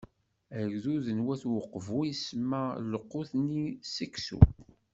Agdud 0.59 1.05
n 1.17 1.19
Wat 1.25 1.43
Uqbu 1.57 1.97
isemma 2.11 2.63
i 2.73 2.81
lqut-nni 2.91 3.65
seksu. 3.95 4.39